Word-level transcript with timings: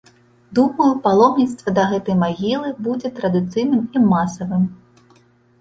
Думаю, 0.59 0.87
паломніцтва 1.03 1.73
да 1.77 1.83
гэтай 1.91 2.17
магілы, 2.23 2.71
будзе 2.87 3.13
традыцыйным 3.21 3.85
і 3.85 3.97
масавым. 4.15 4.65